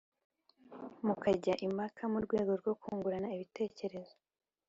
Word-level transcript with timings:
mukajya 1.05 1.53
impaka 1.67 2.01
murwego 2.11 2.51
rwo 2.59 2.73
kungurana 2.81 3.27
ibitekerezo. 3.35 4.15